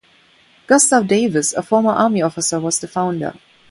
Gustav 0.65 1.05
Davis, 1.05 1.53
a 1.53 1.61
former 1.61 1.91
army 1.91 2.23
officer, 2.23 2.59
was 2.59 2.79
the 2.79 2.87
founder. 2.87 3.35